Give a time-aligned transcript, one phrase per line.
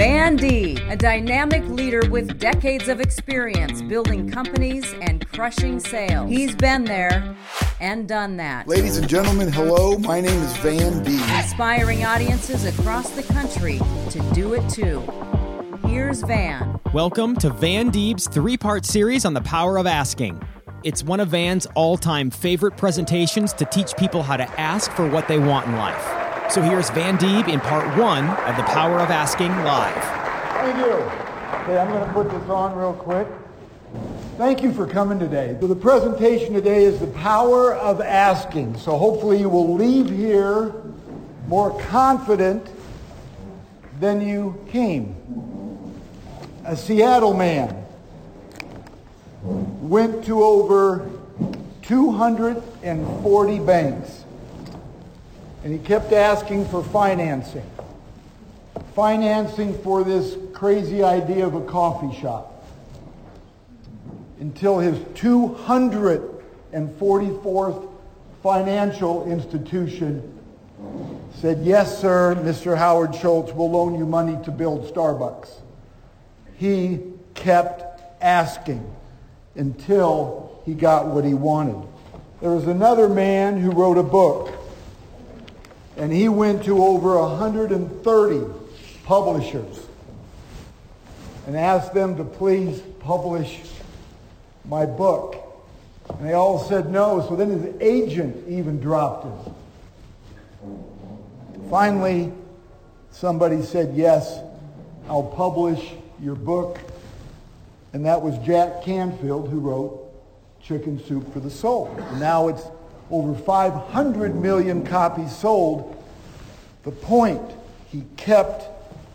[0.00, 6.30] Van Deeb, a dynamic leader with decades of experience building companies and crushing sales.
[6.30, 7.36] He's been there
[7.82, 8.66] and done that.
[8.66, 9.98] Ladies and gentlemen, hello.
[9.98, 11.42] My name is Van Deeb.
[11.42, 13.78] Inspiring audiences across the country
[14.08, 15.02] to do it too.
[15.86, 16.80] Here's Van.
[16.94, 20.40] Welcome to Van Deeb's three part series on the power of asking.
[20.82, 25.06] It's one of Van's all time favorite presentations to teach people how to ask for
[25.06, 26.19] what they want in life.
[26.50, 30.02] So here's Van Deeb in part one of The Power of Asking Live.
[30.54, 30.94] Thank you.
[31.62, 33.28] Okay, I'm going to put this on real quick.
[34.36, 35.56] Thank you for coming today.
[35.60, 38.76] So the presentation today is the power of asking.
[38.78, 40.74] So hopefully you will leave here
[41.46, 42.68] more confident
[44.00, 45.14] than you came.
[46.64, 47.86] A Seattle man
[49.44, 51.08] went to over
[51.82, 54.24] 240 banks
[55.62, 57.64] and he kept asking for financing.
[58.94, 62.66] Financing for this crazy idea of a coffee shop.
[64.38, 67.88] Until his 244th
[68.42, 70.38] financial institution
[71.36, 72.76] said, yes, sir, Mr.
[72.76, 75.50] Howard Schultz, we'll loan you money to build Starbucks.
[76.56, 77.00] He
[77.34, 78.84] kept asking
[79.54, 81.86] until he got what he wanted.
[82.40, 84.50] There was another man who wrote a book
[86.00, 88.46] and he went to over 130
[89.04, 89.86] publishers
[91.46, 93.60] and asked them to please publish
[94.64, 95.36] my book.
[96.08, 99.54] And they all said no, so then his agent even dropped him.
[101.68, 102.32] Finally,
[103.10, 104.40] somebody said, yes,
[105.06, 106.78] I'll publish your book.
[107.92, 110.00] And that was Jack Canfield who wrote
[110.62, 111.94] Chicken Soup for the Soul.
[111.98, 112.62] And Now it's
[113.10, 116.02] over 500 million copies sold.
[116.84, 117.42] The point,
[117.88, 118.64] he kept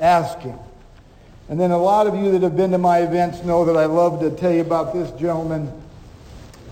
[0.00, 0.58] asking.
[1.48, 3.86] And then a lot of you that have been to my events know that I
[3.86, 5.72] love to tell you about this gentleman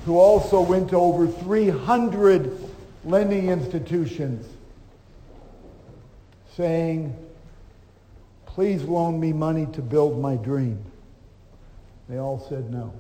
[0.05, 2.52] who also went to over 300
[3.05, 4.46] lending institutions
[6.57, 7.14] saying,
[8.45, 10.79] please loan me money to build my dream.
[12.08, 12.92] They all said no.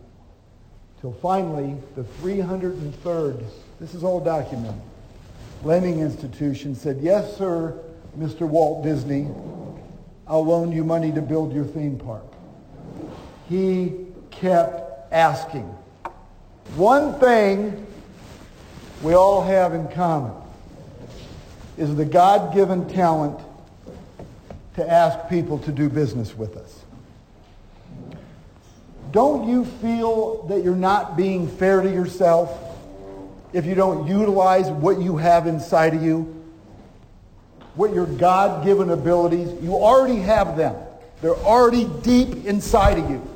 [1.06, 3.44] Till finally, the 303rd
[3.78, 4.82] this is all documented.
[5.62, 7.78] Lending institution said, yes, sir,
[8.18, 8.40] Mr.
[8.40, 9.28] Walt Disney,
[10.26, 12.24] I'll loan you money to build your theme park.
[13.48, 13.92] He
[14.32, 15.72] kept asking.
[16.74, 17.86] One thing
[19.00, 20.32] we all have in common
[21.78, 23.38] is the God-given talent
[24.74, 26.80] to ask people to do business with us.
[29.16, 32.50] Don't you feel that you're not being fair to yourself?
[33.56, 36.44] if you don't utilize what you have inside of you,
[37.74, 40.76] what your God-given abilities, you already have them.
[41.22, 43.26] They're already deep inside of you.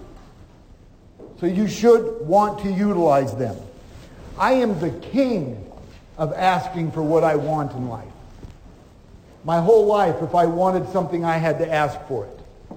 [1.41, 3.57] So you should want to utilize them.
[4.39, 5.73] I am the king
[6.19, 8.05] of asking for what I want in life.
[9.43, 12.77] My whole life, if I wanted something, I had to ask for it.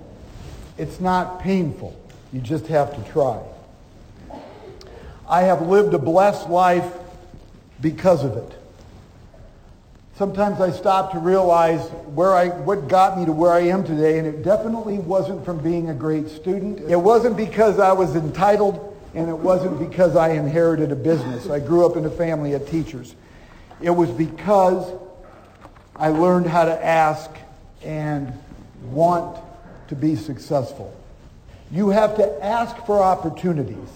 [0.77, 1.93] It's not painful.
[2.33, 3.39] You just have to try.
[5.29, 6.91] I have lived a blessed life
[7.79, 8.51] because of it.
[10.15, 14.17] Sometimes I stop to realize where I, what got me to where I am today,
[14.17, 16.79] and it definitely wasn't from being a great student.
[16.89, 21.49] It wasn't because I was entitled, and it wasn't because I inherited a business.
[21.49, 23.15] I grew up in a family of teachers.
[23.81, 24.91] It was because
[25.95, 27.29] I learned how to ask
[27.83, 28.33] and
[28.85, 29.37] want
[29.89, 30.95] to be successful.
[31.71, 33.89] You have to ask for opportunities.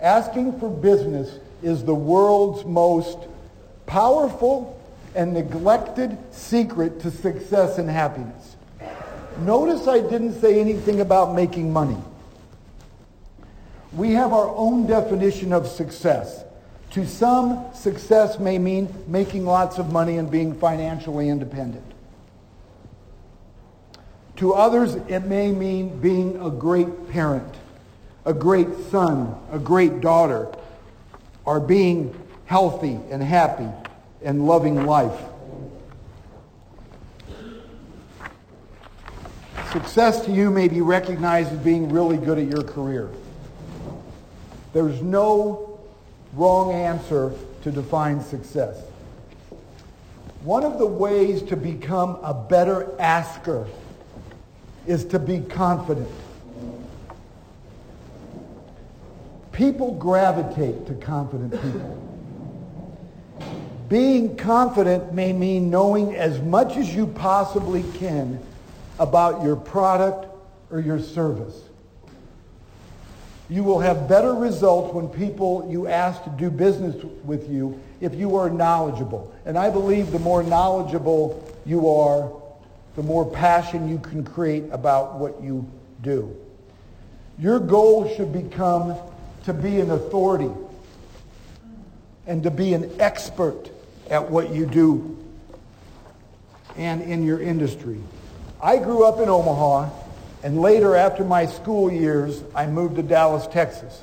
[0.00, 3.18] Asking for business is the world's most
[3.86, 4.80] powerful
[5.14, 8.56] and neglected secret to success and happiness.
[9.40, 11.98] Notice I didn't say anything about making money.
[13.92, 16.44] We have our own definition of success.
[16.92, 21.84] To some, success may mean making lots of money and being financially independent.
[24.36, 27.54] To others, it may mean being a great parent,
[28.24, 30.48] a great son, a great daughter,
[31.44, 32.14] or being
[32.46, 33.68] healthy and happy
[34.22, 35.20] and loving life.
[39.72, 43.10] Success to you may be recognized as being really good at your career.
[44.72, 45.80] There's no
[46.34, 47.32] wrong answer
[47.62, 48.82] to define success.
[50.42, 53.66] One of the ways to become a better asker
[54.86, 56.08] is to be confident.
[59.52, 61.98] People gravitate to confident people.
[63.88, 68.40] Being confident may mean knowing as much as you possibly can
[68.98, 70.26] about your product
[70.70, 71.60] or your service.
[73.50, 78.14] You will have better results when people you ask to do business with you if
[78.14, 79.30] you are knowledgeable.
[79.44, 82.32] And I believe the more knowledgeable you are,
[82.96, 85.68] the more passion you can create about what you
[86.02, 86.36] do.
[87.38, 88.96] Your goal should become
[89.44, 90.50] to be an authority
[92.26, 93.70] and to be an expert
[94.10, 95.18] at what you do
[96.76, 98.00] and in your industry.
[98.62, 99.90] I grew up in Omaha,
[100.44, 104.02] and later, after my school years, I moved to Dallas, Texas.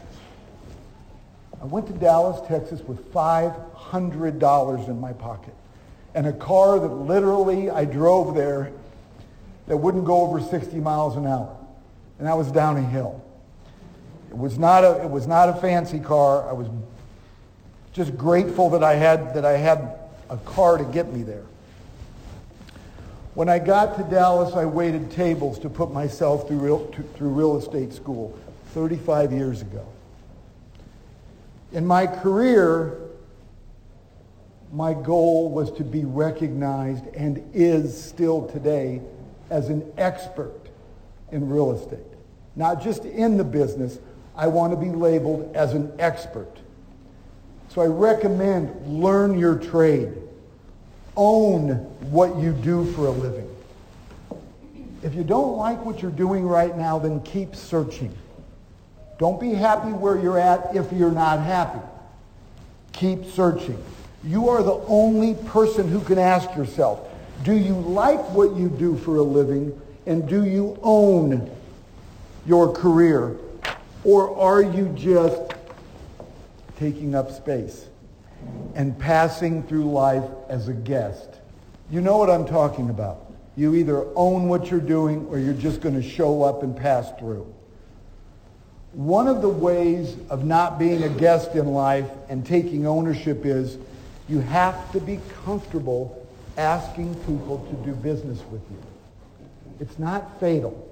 [1.61, 5.53] I went to Dallas, Texas with $500 in my pocket
[6.13, 8.71] and a car that literally I drove there
[9.67, 11.55] that wouldn't go over 60 miles an hour.
[12.17, 13.23] And that was down a hill.
[14.29, 16.47] It was not a, it was not a fancy car.
[16.49, 16.67] I was
[17.93, 19.95] just grateful that I had, that I had
[20.29, 21.45] a car to get me there.
[23.35, 27.29] When I got to Dallas, I waited tables to put myself through real, to, through
[27.29, 28.37] real estate school
[28.73, 29.85] 35 years ago.
[31.71, 32.97] In my career,
[34.71, 39.01] my goal was to be recognized and is still today
[39.49, 40.69] as an expert
[41.31, 41.99] in real estate.
[42.55, 43.99] Not just in the business,
[44.35, 46.55] I want to be labeled as an expert.
[47.69, 50.13] So I recommend learn your trade.
[51.15, 51.71] Own
[52.11, 53.47] what you do for a living.
[55.01, 58.15] If you don't like what you're doing right now, then keep searching.
[59.17, 61.79] Don't be happy where you're at if you're not happy.
[62.93, 63.81] Keep searching.
[64.23, 67.07] You are the only person who can ask yourself,
[67.43, 71.49] do you like what you do for a living and do you own
[72.45, 73.37] your career
[74.03, 75.53] or are you just
[76.77, 77.87] taking up space
[78.75, 81.29] and passing through life as a guest?
[81.89, 83.31] You know what I'm talking about.
[83.55, 87.11] You either own what you're doing or you're just going to show up and pass
[87.19, 87.53] through.
[88.93, 93.77] One of the ways of not being a guest in life and taking ownership is
[94.29, 98.77] you have to be comfortable asking people to do business with you.
[99.79, 100.87] It's not fatal.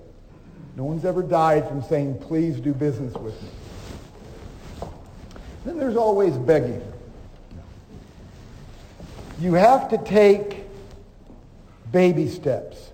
[0.76, 3.50] No one's ever died from saying, please do business with me.
[5.66, 6.82] Then there's always begging.
[9.40, 10.64] You have to take
[11.92, 12.92] baby steps.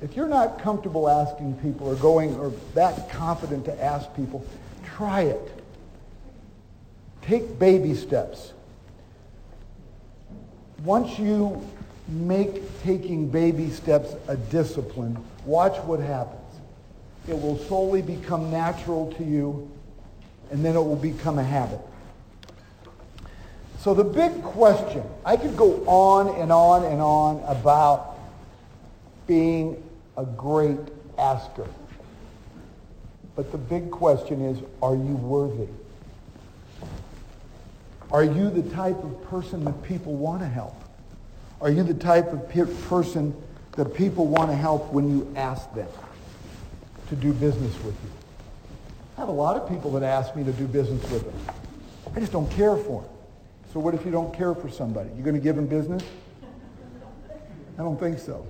[0.00, 4.46] If you're not comfortable asking people or going or that confident to ask people,
[4.84, 5.52] try it.
[7.28, 8.54] Take baby steps.
[10.82, 11.62] Once you
[12.08, 16.40] make taking baby steps a discipline, watch what happens.
[17.28, 19.70] It will slowly become natural to you,
[20.50, 21.80] and then it will become a habit.
[23.80, 28.16] So the big question, I could go on and on and on about
[29.26, 29.82] being
[30.16, 30.78] a great
[31.18, 31.68] asker.
[33.36, 35.68] But the big question is, are you worthy?
[38.10, 40.74] Are you the type of person that people want to help?
[41.60, 43.34] Are you the type of pe- person
[43.72, 45.88] that people want to help when you ask them
[47.08, 48.10] to do business with you?
[49.16, 51.54] I have a lot of people that ask me to do business with them.
[52.14, 53.10] I just don't care for them.
[53.72, 55.10] So what if you don't care for somebody?
[55.16, 56.02] You going to give them business?
[57.78, 58.46] I don't think so.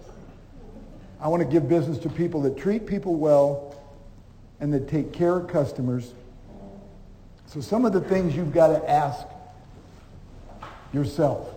[1.21, 3.75] I want to give business to people that treat people well
[4.61, 6.13] and that take care of customers.
[7.47, 9.27] So some of the things you've got to ask
[10.93, 11.55] yourself.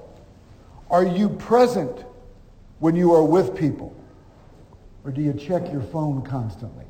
[0.90, 2.06] Are you present
[2.80, 3.96] when you are with people?
[5.04, 6.86] Or do you check your phone constantly?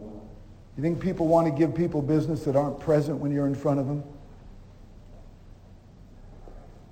[0.00, 3.78] You think people want to give people business that aren't present when you're in front
[3.78, 4.02] of them?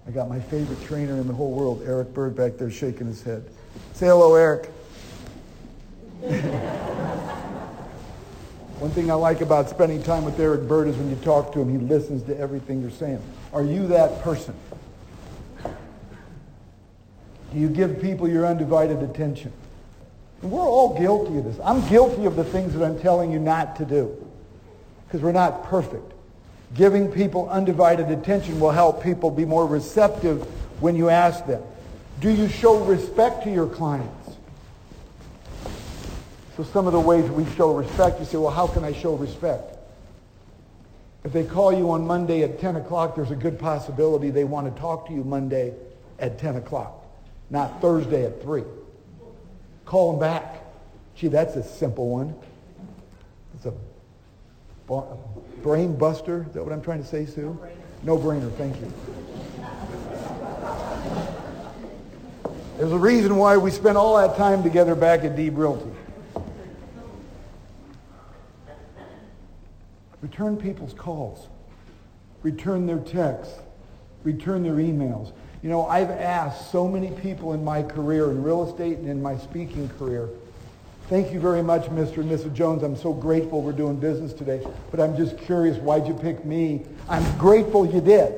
[0.07, 3.23] I got my favorite trainer in the whole world, Eric Bird, back there shaking his
[3.23, 3.49] head.
[3.93, 4.69] Say hello, Eric.
[8.83, 11.61] One thing I like about spending time with Eric Bird is when you talk to
[11.61, 13.23] him, he listens to everything you're saying.
[13.53, 14.57] Are you that person?
[15.63, 15.71] Do
[17.61, 19.53] you give people your undivided attention?
[20.43, 21.61] And we're all guilty of this.
[21.63, 24.17] I'm guilty of the things that I'm telling you not to do
[25.07, 26.13] because we're not perfect.
[26.75, 30.43] Giving people undivided attention will help people be more receptive
[30.83, 31.63] when you ask them.
[32.19, 34.22] Do you show respect to your clients?
[36.63, 39.17] So some of the ways we show respect, you say, well, how can I show
[39.17, 39.77] respect?
[41.25, 44.73] If they call you on Monday at 10 o'clock, there's a good possibility they want
[44.73, 45.75] to talk to you Monday
[46.21, 47.05] at 10 o'clock,
[47.51, 48.63] not Thursday at 3.
[49.87, 50.63] Call them back.
[51.17, 52.33] Gee, that's a simple one.
[53.57, 53.75] It's a
[55.63, 56.47] brain buster.
[56.49, 57.59] Is that what I'm trying to say, Sue?
[58.05, 58.41] No brainer.
[58.41, 58.53] No brainer.
[58.53, 58.93] Thank you.
[62.79, 65.91] There's a reason why we spent all that time together back at Deeb Realty.
[70.23, 71.49] Return people's calls.
[72.43, 73.59] Return their texts.
[74.23, 75.33] Return their emails.
[75.63, 79.21] You know, I've asked so many people in my career, in real estate and in
[79.21, 80.29] my speaking career,
[81.09, 82.19] thank you very much, Mr.
[82.19, 82.55] and Mrs.
[82.55, 82.83] Jones.
[82.85, 84.65] I'm so grateful we're doing business today.
[84.91, 86.87] But I'm just curious, why'd you pick me?
[87.09, 88.35] I'm grateful you did.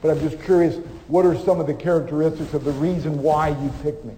[0.00, 0.76] But I'm just curious,
[1.08, 4.14] what are some of the characteristics of the reason why you picked me?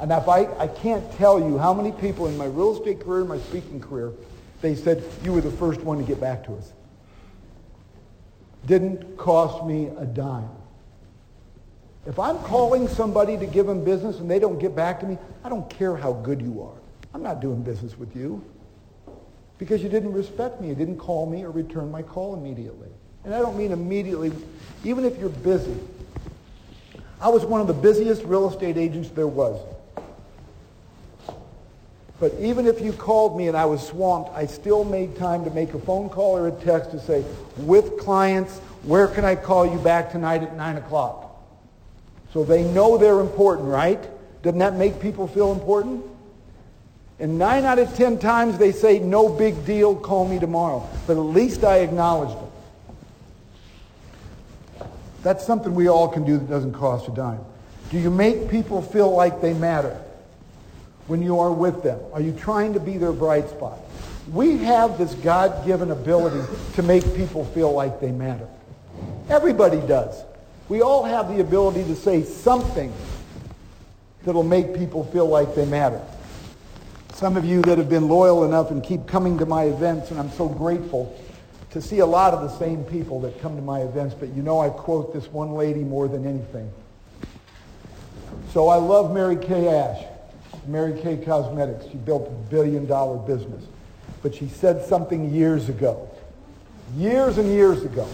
[0.00, 3.24] And if I, I can't tell you how many people in my real estate career,
[3.24, 4.12] my speaking career,
[4.60, 6.72] they said, you were the first one to get back to us.
[8.66, 10.50] Didn't cost me a dime.
[12.06, 15.18] If I'm calling somebody to give them business and they don't get back to me,
[15.44, 16.78] I don't care how good you are.
[17.14, 18.44] I'm not doing business with you
[19.58, 20.68] because you didn't respect me.
[20.68, 22.88] You didn't call me or return my call immediately.
[23.24, 24.32] And I don't mean immediately,
[24.84, 25.76] even if you're busy.
[27.20, 29.60] I was one of the busiest real estate agents there was.
[32.20, 35.50] But even if you called me and I was swamped, I still made time to
[35.50, 37.24] make a phone call or a text to say,
[37.58, 41.24] with clients, where can I call you back tonight at 9 o'clock?
[42.32, 44.02] So they know they're important, right?
[44.42, 46.04] Doesn't that make people feel important?
[47.20, 50.88] And 9 out of 10 times they say, no big deal, call me tomorrow.
[51.06, 52.50] But at least I acknowledged them.
[55.22, 57.40] That's something we all can do that doesn't cost a dime.
[57.90, 60.00] Do you make people feel like they matter?
[61.08, 62.00] When you are with them?
[62.12, 63.78] Are you trying to be their bright spot?
[64.32, 68.46] We have this God-given ability to make people feel like they matter.
[69.28, 70.22] Everybody does.
[70.68, 72.92] We all have the ability to say something
[74.24, 76.00] that'll make people feel like they matter.
[77.14, 80.20] Some of you that have been loyal enough and keep coming to my events, and
[80.20, 81.18] I'm so grateful
[81.70, 84.42] to see a lot of the same people that come to my events, but you
[84.42, 86.70] know I quote this one lady more than anything.
[88.52, 90.04] So I love Mary Kay Ash.
[90.68, 91.86] Mary Kay Cosmetics.
[91.90, 93.64] She built a billion dollar business.
[94.22, 96.08] But she said something years ago,
[96.96, 98.06] years and years ago.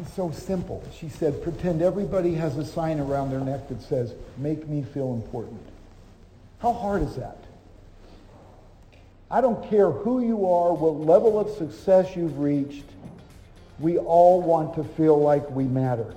[0.00, 0.84] It's so simple.
[0.98, 5.14] She said, pretend everybody has a sign around their neck that says, make me feel
[5.14, 5.60] important.
[6.60, 7.38] How hard is that?
[9.30, 12.84] I don't care who you are, what level of success you've reached.
[13.78, 16.14] We all want to feel like we matter.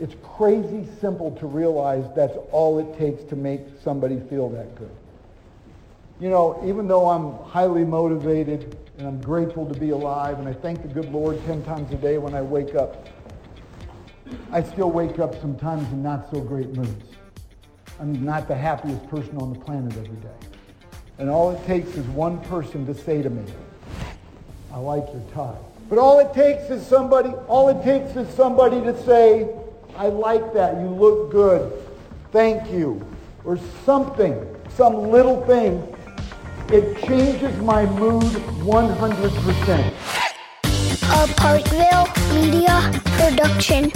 [0.00, 4.90] It's crazy simple to realize that's all it takes to make somebody feel that good.
[6.20, 10.52] You know, even though I'm highly motivated and I'm grateful to be alive and I
[10.52, 13.08] thank the good Lord 10 times a day when I wake up,
[14.52, 17.16] I still wake up sometimes in not so great moods.
[18.00, 20.48] I'm not the happiest person on the planet every day.
[21.18, 23.44] And all it takes is one person to say to me,
[24.72, 25.58] I like your tie.
[25.88, 29.48] But all it takes is somebody, all it takes is somebody to say,
[29.96, 30.80] I like that.
[30.80, 31.72] You look good.
[32.32, 33.04] Thank you.
[33.44, 34.34] Or something,
[34.70, 35.82] some little thing.
[36.70, 39.92] It changes my mood 100%.
[41.10, 43.90] A Parkville Media Production.